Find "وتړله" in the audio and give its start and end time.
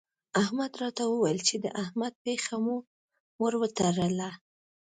3.61-4.29